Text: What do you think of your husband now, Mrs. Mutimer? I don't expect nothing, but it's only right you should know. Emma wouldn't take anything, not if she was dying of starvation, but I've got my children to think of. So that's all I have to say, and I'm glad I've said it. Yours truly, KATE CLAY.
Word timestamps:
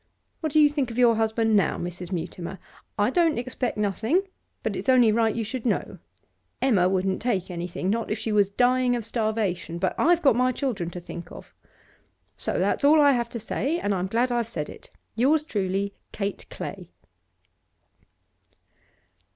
What 0.39 0.51
do 0.51 0.59
you 0.59 0.67
think 0.67 0.89
of 0.89 0.97
your 0.97 1.15
husband 1.17 1.55
now, 1.55 1.77
Mrs. 1.77 2.11
Mutimer? 2.11 2.57
I 2.97 3.11
don't 3.11 3.37
expect 3.37 3.77
nothing, 3.77 4.23
but 4.63 4.75
it's 4.75 4.89
only 4.89 5.11
right 5.11 5.35
you 5.35 5.43
should 5.43 5.63
know. 5.63 5.99
Emma 6.59 6.89
wouldn't 6.89 7.21
take 7.21 7.51
anything, 7.51 7.91
not 7.91 8.09
if 8.09 8.17
she 8.17 8.31
was 8.31 8.49
dying 8.49 8.95
of 8.95 9.05
starvation, 9.05 9.77
but 9.77 9.93
I've 9.99 10.23
got 10.23 10.35
my 10.35 10.51
children 10.53 10.89
to 10.89 10.99
think 10.99 11.31
of. 11.31 11.53
So 12.35 12.57
that's 12.57 12.83
all 12.83 12.99
I 12.99 13.11
have 13.11 13.29
to 13.29 13.39
say, 13.39 13.77
and 13.77 13.93
I'm 13.93 14.07
glad 14.07 14.31
I've 14.31 14.47
said 14.47 14.69
it. 14.69 14.89
Yours 15.15 15.43
truly, 15.43 15.93
KATE 16.11 16.49
CLAY. 16.49 16.89